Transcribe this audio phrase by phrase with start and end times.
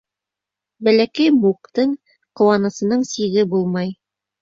[0.87, 1.93] Бәләкәй Муктың
[2.43, 3.97] ҡыуанысының сиге булмай.